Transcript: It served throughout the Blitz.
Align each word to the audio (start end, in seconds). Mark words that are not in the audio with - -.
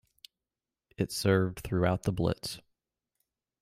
It 0.97 1.11
served 1.11 1.59
throughout 1.59 2.01
the 2.01 2.11
Blitz. 2.11 2.59